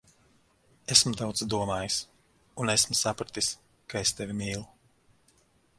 [0.95, 1.97] Esmu daudz domājis,
[2.63, 3.53] un esmu sapratis,
[3.95, 4.67] ka es tevi mīlu.